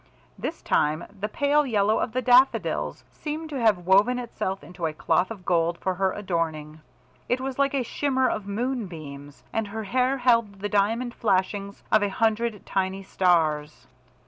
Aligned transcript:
This 0.35 0.63
time 0.63 1.03
the 1.19 1.29
pale 1.29 1.63
yellow 1.63 1.99
of 1.99 2.13
the 2.13 2.23
daffodils 2.23 3.03
seemed 3.11 3.51
to 3.51 3.59
have 3.61 3.85
woven 3.85 4.17
itself 4.17 4.63
into 4.63 4.87
a 4.87 4.93
cloth 4.93 5.29
of 5.29 5.45
gold 5.45 5.77
for 5.77 5.93
her 5.93 6.11
adorning. 6.13 6.81
It 7.29 7.39
was 7.39 7.59
like 7.59 7.75
a 7.75 7.83
shimmer 7.83 8.27
of 8.27 8.47
moon 8.47 8.87
beams, 8.87 9.43
and 9.53 9.67
her 9.67 9.83
hair 9.83 10.17
held 10.17 10.55
the 10.55 10.69
diamond 10.69 11.13
flashings 11.13 11.83
of 11.91 12.01
a 12.01 12.09
hundred 12.09 12.65
tiny 12.65 13.03
stars. 13.03 13.85